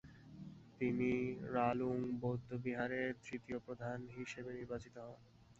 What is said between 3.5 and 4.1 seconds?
প্রধান